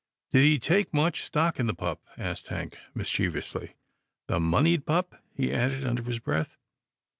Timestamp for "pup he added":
4.83-5.85